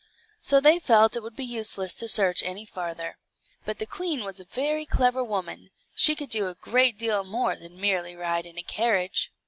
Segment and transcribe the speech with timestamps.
[0.41, 3.19] So they felt it would be useless to search any farther.
[3.65, 7.55] But the queen was a very clever woman; she could do a great deal more
[7.55, 9.31] than merely ride in a carriage.